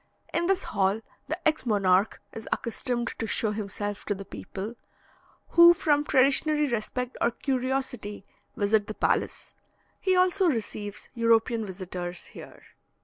In 0.33 0.47
this 0.47 0.63
hall 0.63 1.01
the 1.27 1.47
ex 1.47 1.63
monarch 1.63 2.19
is 2.33 2.47
accustomed 2.51 3.09
to 3.19 3.27
show 3.27 3.51
himself 3.51 4.03
to 4.05 4.15
the 4.15 4.25
people, 4.25 4.73
who, 5.49 5.75
from 5.75 6.03
traditionary 6.05 6.65
respect 6.67 7.15
or 7.21 7.29
curiosity, 7.29 8.25
visit 8.57 8.87
the 8.87 8.95
palace. 8.95 9.53
He 9.99 10.15
also 10.15 10.49
receives 10.49 11.07
European 11.13 11.67
visitors 11.67 12.25
here. 12.25 12.63